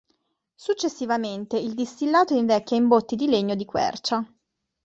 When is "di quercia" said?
3.53-4.25